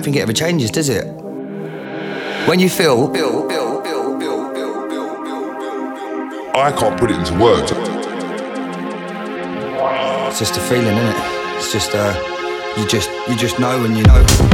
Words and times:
Don't 0.00 0.04
think 0.04 0.16
it 0.16 0.20
ever 0.20 0.32
changes, 0.32 0.70
does 0.70 0.88
it? 0.88 1.04
When 2.46 2.58
you 2.58 2.70
feel, 2.70 3.12
I 6.56 6.72
can't 6.72 6.98
put 6.98 7.10
it 7.10 7.18
into 7.18 7.38
words. 7.38 7.70
it's 10.30 10.38
just 10.38 10.56
a 10.56 10.60
feeling, 10.60 10.96
isn't 10.96 11.06
it? 11.06 11.16
It's 11.56 11.70
just, 11.70 11.90
uh, 11.94 12.14
you 12.78 12.86
just, 12.88 13.10
you 13.28 13.36
just 13.36 13.58
know 13.58 13.82
when 13.82 13.94
you 13.94 14.02
know. 14.04 14.49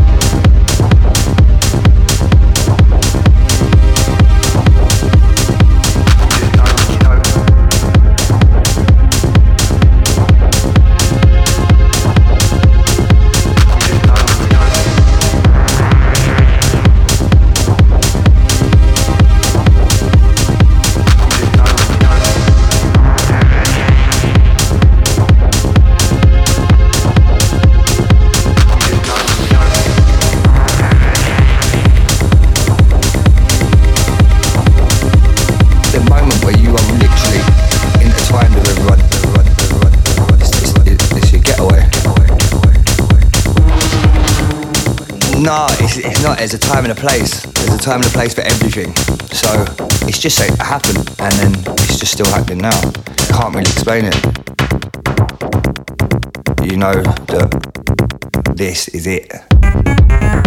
No, 45.39 45.67
it's, 45.79 45.99
it's 45.99 46.23
not. 46.23 46.39
There's 46.39 46.55
a 46.55 46.59
time 46.59 46.85
and 46.85 46.93
a 46.93 46.95
place. 46.95 47.43
There's 47.43 47.75
a 47.75 47.79
time 47.79 48.01
and 48.01 48.07
a 48.07 48.11
place 48.11 48.33
for 48.35 48.41
everything. 48.41 48.97
So 49.27 49.67
it's 50.09 50.19
just 50.19 50.41
it 50.41 50.51
happened, 50.59 51.09
and 51.21 51.33
then 51.35 51.75
it's 51.75 51.99
just 51.99 52.13
still 52.13 52.27
happening 52.27 52.59
now. 52.59 52.81
Can't 53.29 53.55
really 53.55 53.71
explain 53.71 54.07
it. 54.07 54.15
You 56.65 56.79
know 56.79 57.03
that 57.03 58.55
this 58.57 58.89
is 58.89 59.07
it. 59.07 60.46